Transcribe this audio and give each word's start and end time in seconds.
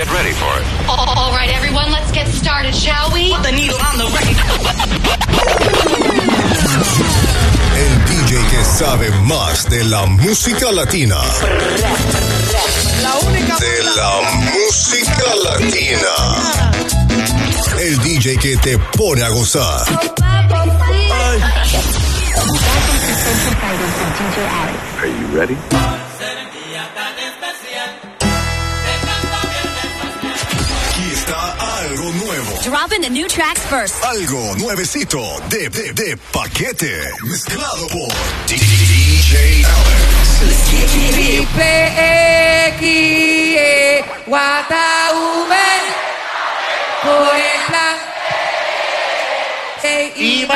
Get 0.00 0.08
ready 0.14 0.32
for 0.32 0.48
it. 0.56 0.64
All 0.88 1.30
right, 1.32 1.50
everyone, 1.50 1.92
let's 1.92 2.10
get 2.10 2.26
started, 2.26 2.74
shall 2.74 3.12
we? 3.12 3.34
Put 3.34 3.42
the 3.42 3.52
needle 3.52 3.76
on 3.76 3.98
the 3.98 4.06
El 7.76 8.04
DJ 8.08 8.40
que 8.48 8.64
sabe 8.64 9.10
más 9.26 9.68
de 9.68 9.84
la 9.84 10.06
música 10.06 10.72
latina. 10.72 11.16
La 13.02 13.18
única. 13.28 13.58
De 13.58 13.82
la 13.94 14.22
música 14.54 15.34
latina. 15.44 16.14
El 17.78 17.98
DJ 18.00 18.38
que 18.38 18.56
te 18.56 18.78
pone 18.78 19.22
a 19.22 19.28
gozar. 19.28 19.84
Are 24.98 25.08
you 25.08 25.26
ready? 25.36 25.58
Dropping 32.62 33.00
the 33.00 33.08
new 33.08 33.26
tracks 33.26 33.64
first. 33.66 33.94
Algo 34.04 34.54
nuevecito 34.58 35.18
de, 35.48 35.70
de, 35.70 36.16
paquete. 36.30 37.10
Mezclado 37.24 37.88
por 37.88 38.08
DJ 38.46 39.64
Alex. 39.64 40.20
Y 50.16 50.46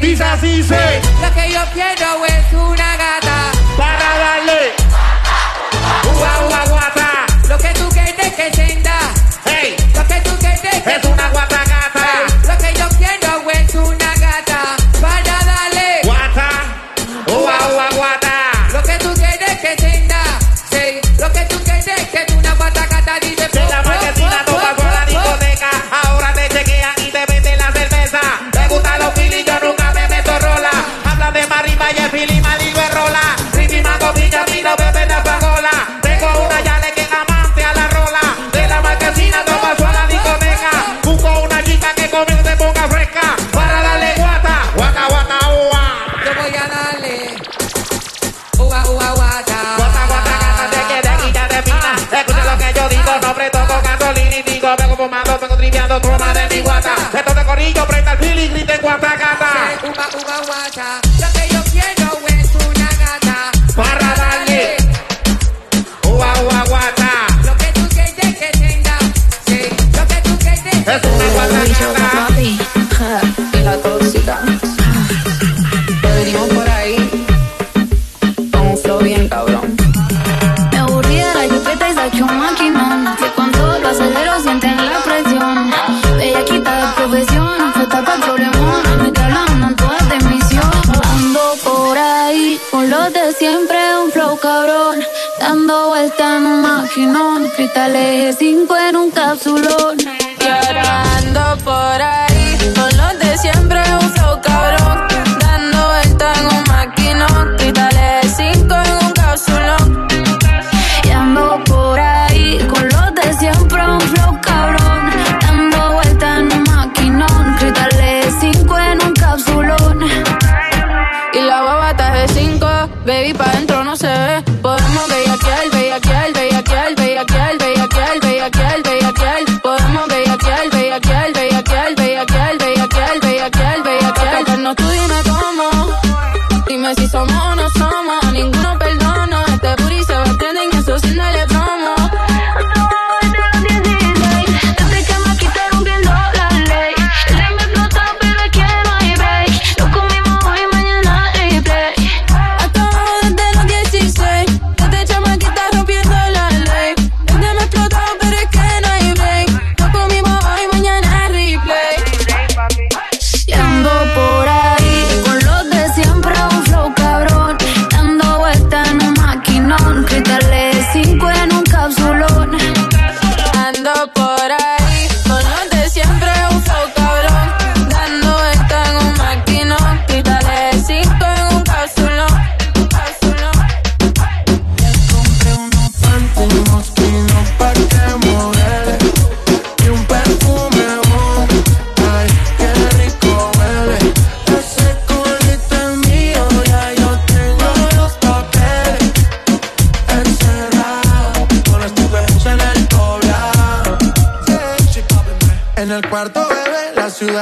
Dice 0.00 0.24
así, 0.24 0.62
Lo 0.62 1.34
que 1.34 1.52
yo 1.52 1.60
quiero 1.74 2.24
es 2.26 2.52
una 2.52 2.96
gata. 2.96 3.31
Tuga 60.12 60.42
Wacha. 60.42 61.11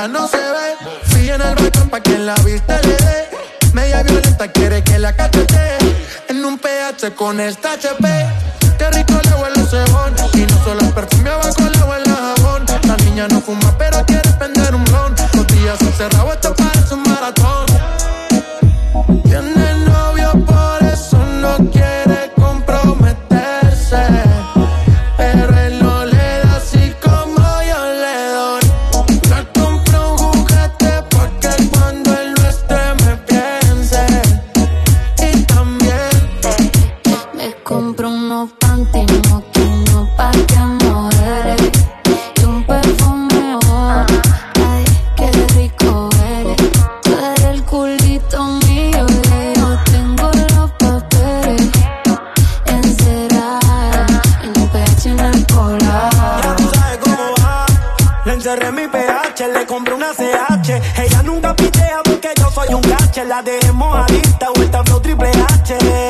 no 0.09 0.27
se 0.29 0.39
ve. 0.39 0.77
Sigue 1.13 1.35
en 1.35 1.43
el 1.43 1.55
balcón 1.55 1.91
pa' 1.91 2.01
que 2.01 2.19
la 2.19 2.35
vista 2.37 2.81
le 2.83 2.97
dé. 2.97 3.29
Media 3.73 4.03
violenta 4.03 4.49
quiere 4.49 4.83
que 4.83 4.99
la 4.99 5.15
cachete. 5.15 5.79
En 6.29 6.45
un 6.45 6.59
PH 6.59 7.15
con 7.15 7.41
esta 7.41 7.73
HP. 7.73 8.07
Qué 8.79 8.91
rico 8.91 9.15
le 9.25 9.35
huele 9.35 9.61
el 9.61 9.69
cebón. 9.69 10.15
Y 10.35 10.47
no 10.47 10.65
solo 10.65 10.81
el 10.81 10.93
perfume, 10.93 11.31
abajo 11.31 11.69
le 11.73 11.83
huele 11.83 12.05
el 12.05 12.17
jabón. 12.17 12.65
La 12.87 12.97
niña 12.97 13.29
no 13.29 13.41
fuma 13.41 13.70
Le 59.49 59.65
compré 59.65 59.95
una 59.95 60.13
CH. 60.13 60.69
Ella 60.99 61.23
nunca 61.23 61.57
pitea 61.57 62.03
porque 62.05 62.29
yo 62.37 62.51
soy 62.51 62.75
un 62.75 62.83
gache. 62.83 63.25
La 63.25 63.43
dejemos 63.43 63.97
adicta, 63.97 64.51
vuelta 64.55 64.85
flow 64.85 65.01
triple 65.01 65.31
H. 65.31 66.10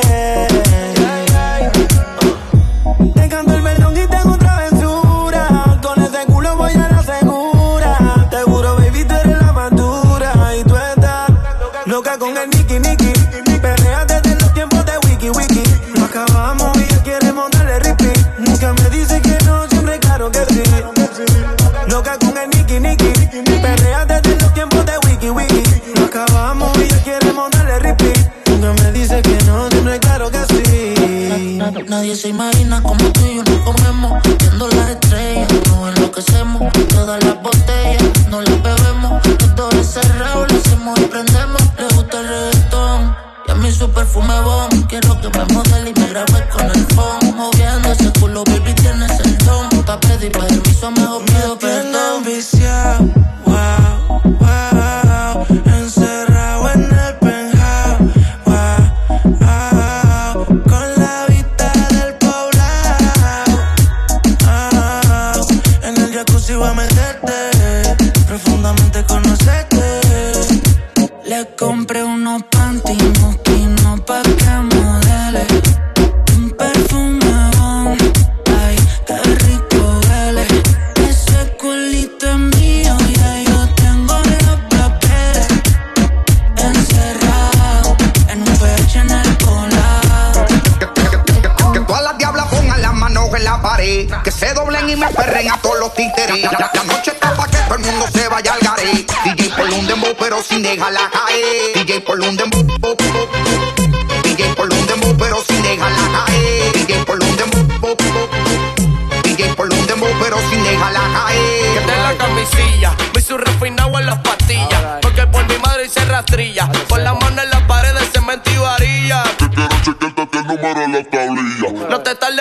Nadie 31.91 32.15
se 32.15 32.29
imagina 32.29 32.81
como 32.81 33.03
tú 33.11 33.19
y 33.25 33.35
yo 33.35 33.43
nos 33.43 33.59
comemos. 33.65 34.23
Viendo 34.39 34.65
las 34.69 34.91
estrellas, 34.91 35.49
nos 35.67 35.89
enloquecemos. 35.89 36.71
Todas 36.87 37.21
las 37.21 37.43
botellas, 37.43 38.27
no 38.29 38.41
las 38.41 38.63
bebemos. 38.63 39.21
Todo 39.57 39.71
encerrado, 39.71 40.45
lo 40.47 40.55
hacemos 40.57 40.97
y 40.97 41.03
prendemos. 41.03 41.61
Le 41.77 41.87
gusta 41.93 42.21
el 42.21 42.27
reggaetón. 42.29 43.15
Y 43.45 43.51
a 43.51 43.55
mí 43.55 43.69
su 43.73 43.89
perfume 43.89 44.39
bon. 44.39 44.83
Quiero 44.83 45.19
que 45.19 45.37
me 45.37 45.45
modele 45.53 45.89
y 45.89 45.99
me 45.99 46.47
con 46.47 46.65
el 46.65 46.87
phone. 46.95 47.35
Moviendo 47.35 47.91
ese 47.91 48.09
culo, 48.21 48.45
baby, 48.45 48.73
tienes 48.73 49.19
el 49.19 49.37
don. 49.39 49.67
Pa' 49.85 49.99
pedir 49.99 50.31
permiso, 50.31 50.91
mejor 50.91 51.25
pido 51.25 51.59
perdón. 51.59 51.91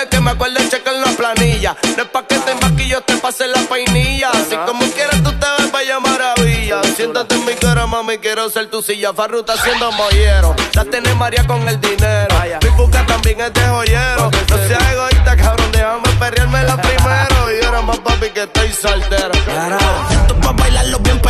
Que 0.09 0.19
me 0.19 0.31
acuerde 0.31 0.67
checar 0.69 0.95
la 0.95 1.11
planilla. 1.13 1.77
No 1.97 2.03
es 2.05 2.09
pa' 2.09 2.27
que 2.27 2.37
te 2.39 2.55
maquillo, 2.55 3.01
te 3.03 3.17
pase 3.19 3.47
la 3.47 3.61
peinilla. 3.61 4.31
Así 4.31 4.57
como 4.67 4.85
quieras, 4.93 5.23
tú 5.23 5.31
te 5.33 5.47
ves 5.59 5.71
vaya 5.71 6.01
maravilla. 6.01 6.83
Siéntate 6.97 7.35
en 7.35 7.45
mi 7.45 7.55
cara, 7.55 7.87
mami, 7.87 8.19
quiero 8.19 8.49
ser 8.49 8.71
tu 8.71 8.83
silla. 8.83 9.13
Farru 9.13 9.41
está 9.41 9.53
haciendo 9.53 9.93
mollero. 9.93 10.57
La 10.73 10.85
tiene 10.85 11.15
María 11.15 11.47
con 11.47 11.69
el 11.69 11.81
dinero. 11.81 12.35
Mi 12.63 12.69
busca 12.71 13.05
también 13.07 13.41
es 13.41 13.53
de 13.53 13.61
joyero. 13.61 14.31
No 14.49 14.57
seas 14.57 14.93
egoísta, 14.93 15.37
cabrón, 15.37 15.71
déjame 15.73 16.09
perrearme 16.19 16.63
la 16.65 16.77
primero. 16.81 17.61
Y 17.61 17.65
ahora 17.65 17.83
más 17.83 17.99
papi 17.99 18.31
que 18.31 18.43
estoy 18.45 18.73
soltero. 18.73 19.33
Esto 19.33 20.35
es 20.35 20.47
pa' 20.47 20.53
bailarlo 20.53 20.99
bien 21.01 21.21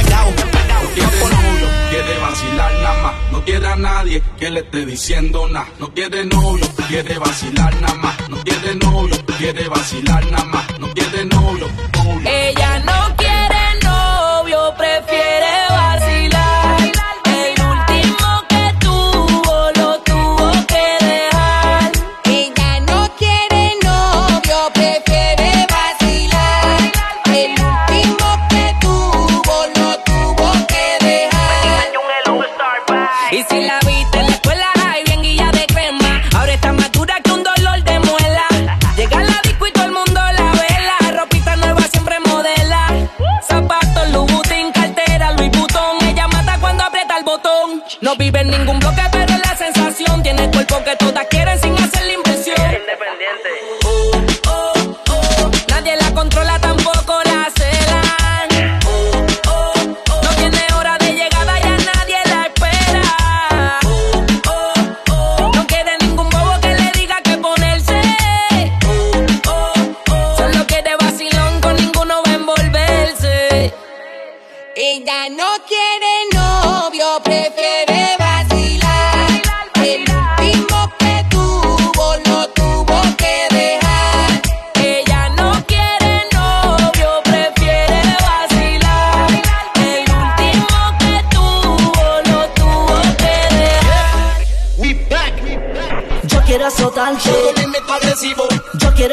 No 3.41 3.47
quiere 3.47 3.69
a 3.69 3.77
nadie 3.77 4.23
que 4.39 4.51
le 4.51 4.61
esté 4.61 4.85
diciendo 4.85 5.49
nada. 5.49 5.67
No 5.79 5.89
quiere 5.95 6.27
novio, 6.27 6.67
quiere 6.89 7.19
vacilar 7.19 7.75
nada 7.81 7.95
más. 7.95 8.29
No 8.29 8.37
quiere 8.43 8.75
novio, 8.75 9.17
quiere 9.39 9.67
vacilar 9.67 10.31
nada 10.31 10.45
más. 10.45 10.79
No 10.79 10.93
quiere 10.93 11.25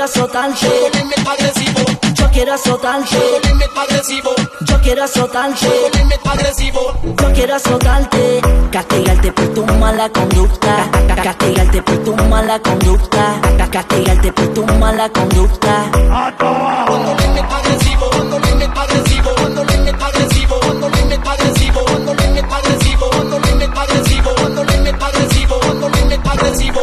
Azotarte. 0.08 0.68
Movimiento 0.94 1.30
agresivo. 1.30 1.82
Yo 2.16 2.32
quiero 2.32 2.54
azotarte. 2.54 3.18
Movimiento 3.44 3.82
agresivo. 3.82 4.32
Yo 4.62 4.82
quiero 4.82 5.04
azotarte. 5.04 5.68
Movimiento 5.68 6.30
agresivo. 6.30 6.80
Yo 7.04 7.34
quiero 7.34 7.56
azotarte. 7.56 8.42
Castigarte 8.72 9.32
por 9.34 9.48
tu 9.54 9.66
mala 9.66 10.10
conducta. 10.10 10.90
Castigarte 11.22 11.82
por 11.82 11.98
tu 12.06 12.16
mala 12.16 12.58
conducta. 12.60 13.42
Castigarte 13.70 14.32
por 14.32 14.48
tu 14.54 14.66
mala 14.80 15.10
conducta. 15.10 15.92
Cuando 15.92 17.14
le 17.14 17.28
meto 17.28 17.56
agresivo, 17.56 18.10
cuando 18.10 18.40
le 18.40 18.56
meto 18.56 18.80
agresivo, 18.80 19.32
cuando 19.36 19.64
le 19.66 19.78
meto 19.78 20.06
agresivo, 20.06 20.60
cuando 20.62 20.90
le 20.90 21.06
meto 21.06 21.30
agresivo, 21.30 21.86
cuando 21.86 22.14
le 22.14 22.28
meto 22.32 22.56
agresivo, 22.56 23.10
cuando 23.12 23.40
le 23.40 23.56
meto 23.56 23.80
agresivo, 23.82 24.36
cuando 24.38 24.64
le 24.64 24.78
meto 24.78 25.06
agresivo, 25.06 25.60
cuando 25.60 25.90
le 25.90 26.06
meto 26.06 26.30
agresivo. 26.30 26.82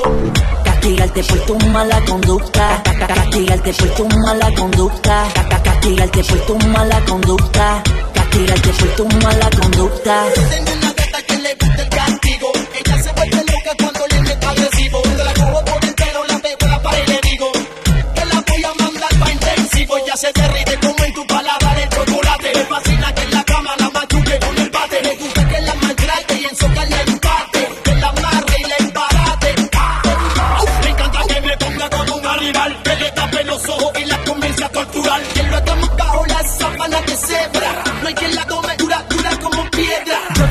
Castigarte 0.64 1.24
por 1.24 1.38
tu 1.40 1.58
mala 1.70 2.00
conducta. 2.04 2.82
Castigarte 2.98 3.72
por 3.72 3.88
tu 3.90 4.08
mala 4.20 4.48
conducta. 4.56 5.24
Castigarte 5.62 6.24
por 6.24 6.40
tu 6.46 6.68
mala 6.68 7.00
conducta. 7.06 7.82
Castigarte 8.14 8.70
por 8.70 8.88
tu 8.96 9.04
mala 9.18 9.50
conducta. 9.60 10.83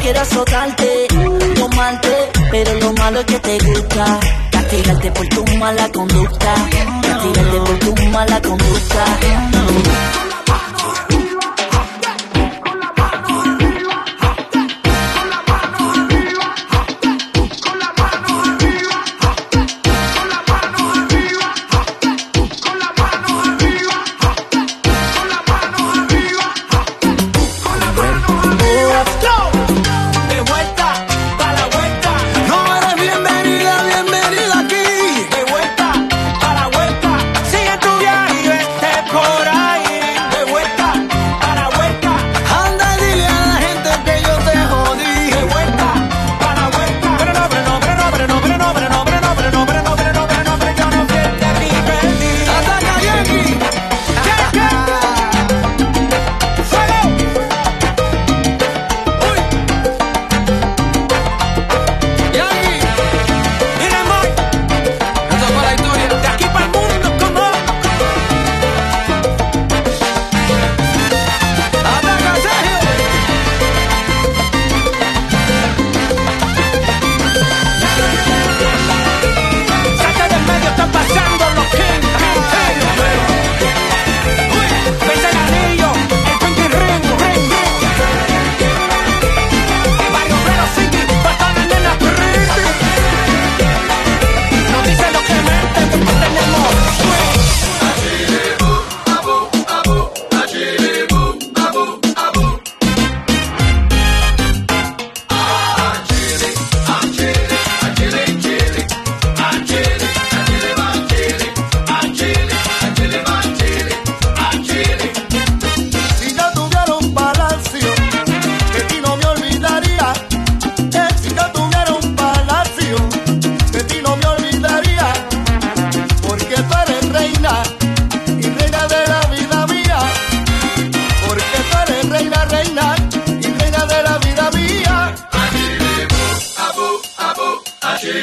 quiero 0.04 0.20
azotarte, 0.20 1.08
tomarte, 1.56 2.32
pero 2.52 2.74
lo 2.80 2.94
malo 2.94 3.22
es 3.22 3.26
que 3.26 3.40
te 3.40 3.58
gusta. 3.60 4.20
Castigarte 4.52 5.12
por 5.12 5.28
tu 5.30 5.46
mala 5.58 5.90
conducta, 5.90 6.54
castigarte 7.02 7.58
por 7.58 7.80
tu 7.80 8.06
mala 8.10 8.42
conducta. 8.42 10.03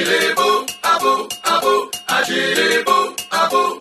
Abu 0.01 0.65
abu, 0.83 1.29
abu, 1.45 1.91
ajiribu, 2.09 3.13
abu. 3.31 3.79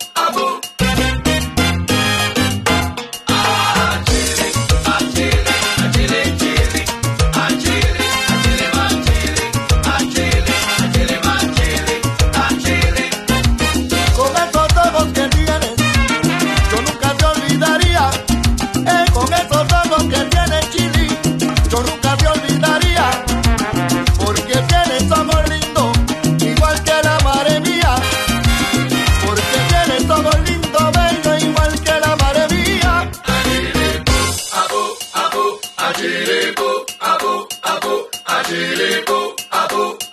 chez 38.50 38.74
les 38.74 39.04
beaux. 39.06 40.09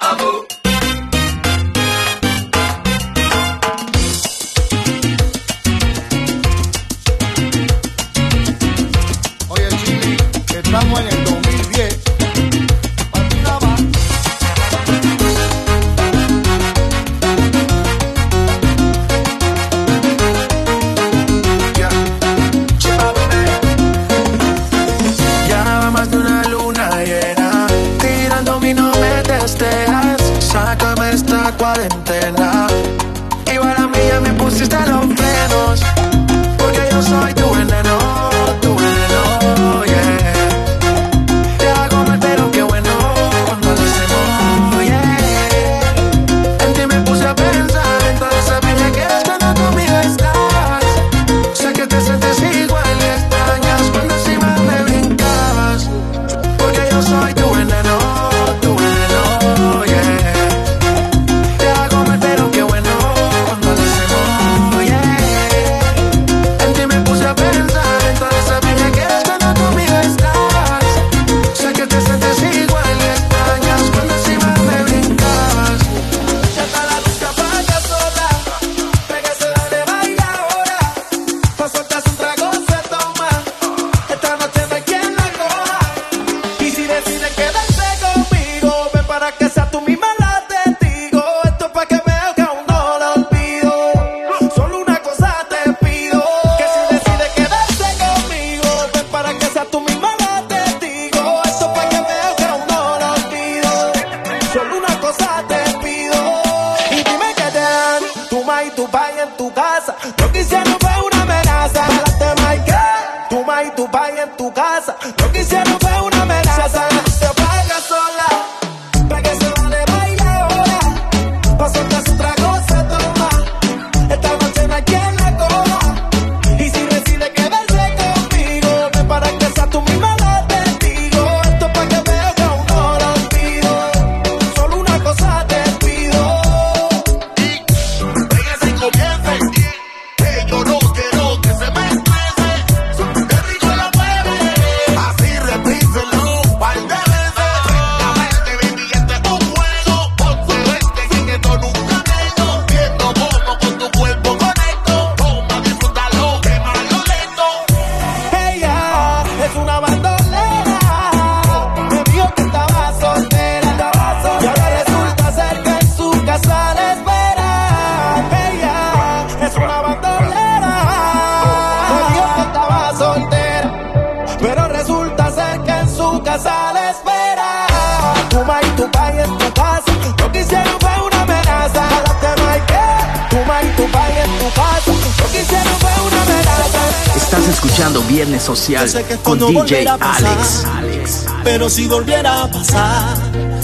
Estás 187.15 187.47
escuchando 187.49 188.01
Viernes 188.03 188.43
Social 188.43 188.89
con 189.23 189.39
DJ 189.39 189.87
a 189.89 189.97
pasar, 189.97 190.25
Alex. 190.25 190.65
Alex. 190.65 191.25
Pero 191.43 191.69
si 191.69 191.87
volviera 191.87 192.43
a 192.43 192.51
pasar, 192.51 193.17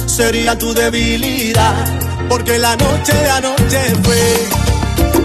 sería 0.06 0.58
tu 0.58 0.74
debilidad. 0.74 1.86
Porque 2.30 2.58
la 2.60 2.76
noche 2.76 3.14
de 3.14 3.30
anoche 3.30 3.96
fue 4.04 4.48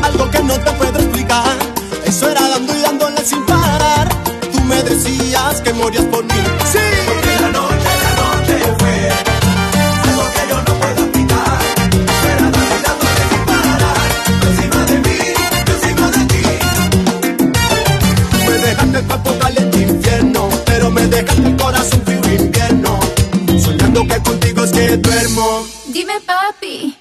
algo 0.02 0.30
que 0.30 0.42
no 0.42 0.54
te 0.54 0.70
puedo 0.72 0.98
explicar. 0.98 1.56
Eso 2.04 2.28
era 2.28 2.48
dando 2.48 2.76
y 2.76 2.80
dándole 2.80 3.24
sin 3.24 3.44
parar. 3.46 4.08
Tú 4.52 4.60
me 4.62 4.82
decías 4.82 5.60
que 5.62 5.72
morías 5.72 6.04
por 6.04 6.24
mí. 6.24 6.42
Sí, 6.72 6.78
porque 7.06 7.40
la 7.40 7.48
noche 7.50 7.88
de 8.00 8.06
anoche 8.06 8.74
fue. 8.78 9.27
contigo 24.54 24.64
es 24.64 24.72
que 24.72 24.96
duermo. 24.96 25.66
Dime, 25.86 26.20
papi. 26.20 26.97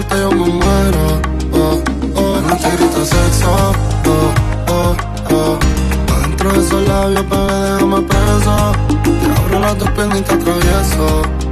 muerte 0.00 0.16
yo 0.18 0.30
me 0.30 0.46
muero. 0.46 1.20
Oh, 1.52 1.82
oh, 2.16 2.40
no 2.40 2.56
te 2.56 2.70
grito 2.70 3.04
sexo. 3.04 3.50
Oh, 4.06 4.32
oh, 4.68 4.96
oh. 5.30 5.58
Adentro 6.14 6.52
de 6.52 6.58
esos 6.58 6.88
labios, 6.88 7.28
bebé, 7.28 7.60
déjame 7.74 8.02
preso. 8.02 8.72
Te 9.04 9.40
abro 9.40 9.60
las 9.60 9.78
dos 9.78 9.90
piernas 9.90 10.18
y 10.18 10.22
te 10.22 10.34
atravieso. 10.34 11.49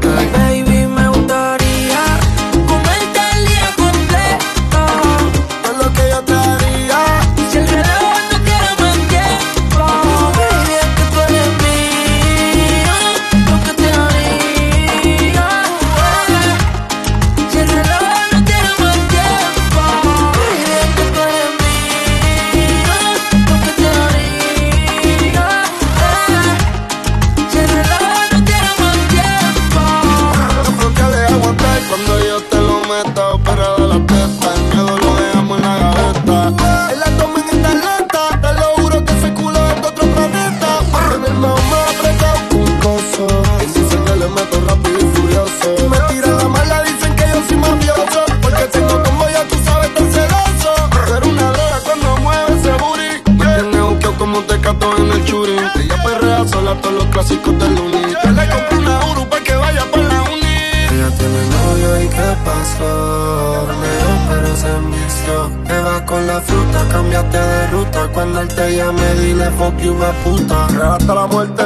zapatos 54.69 55.01
en 55.01 55.13
el 55.13 55.25
churi. 55.25 55.57
Ella 55.81 56.03
perrea 56.03 56.47
sola 56.47 56.75
todos 56.81 56.95
los 56.95 57.05
clásicos 57.07 57.59
del 57.59 57.75
lunes. 57.75 58.17
Yo 58.25 58.31
le 58.31 58.49
compré 58.49 58.79
una 58.79 59.07
Uru 59.11 59.29
pa' 59.29 59.41
que 59.41 59.55
vaya 59.55 59.85
pa' 59.91 59.99
la 59.99 60.23
uni. 60.23 60.57
Ella 60.93 61.11
tiene 61.19 61.41
novio 61.57 62.03
y 62.05 62.09
qué 62.09 62.29
pasó. 62.45 63.67
Leo, 63.83 64.13
pero 64.29 64.57
se 64.57 64.69
envició. 64.81 65.37
Te 65.67 65.79
va 65.81 66.05
con 66.05 66.27
la 66.27 66.41
fruta, 66.41 66.79
cambiaste 66.91 67.39
de 67.39 67.67
ruta. 67.69 68.09
Cuando 68.13 68.41
él 68.41 68.49
te 68.49 68.77
llame, 68.77 69.15
dile 69.21 69.51
fuck 69.59 69.77
you, 69.79 69.97
a 70.03 70.13
puta. 70.25 70.69
Real 70.69 70.93
hasta 70.93 71.15
la 71.15 71.27
muerte. 71.27 71.65